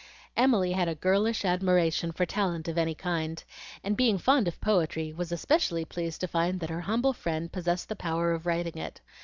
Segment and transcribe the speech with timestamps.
[0.35, 3.43] Emily had a girlish admiration for talent of any kind,
[3.83, 7.87] and being fond of poetry, was especially pleased to find that her humble friend possessed
[7.87, 8.99] the power of writing it.